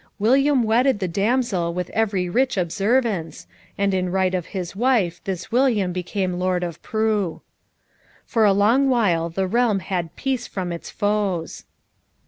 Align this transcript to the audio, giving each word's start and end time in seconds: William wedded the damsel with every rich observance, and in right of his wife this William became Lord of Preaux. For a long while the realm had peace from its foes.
William 0.17 0.63
wedded 0.63 0.97
the 0.97 1.07
damsel 1.07 1.75
with 1.75 1.91
every 1.91 2.27
rich 2.27 2.57
observance, 2.57 3.45
and 3.77 3.93
in 3.93 4.11
right 4.11 4.33
of 4.33 4.47
his 4.47 4.75
wife 4.75 5.21
this 5.25 5.51
William 5.51 5.93
became 5.93 6.39
Lord 6.39 6.63
of 6.63 6.81
Preaux. 6.81 7.43
For 8.25 8.43
a 8.43 8.51
long 8.51 8.89
while 8.89 9.29
the 9.29 9.45
realm 9.45 9.77
had 9.77 10.15
peace 10.15 10.47
from 10.47 10.71
its 10.71 10.89
foes. 10.89 11.65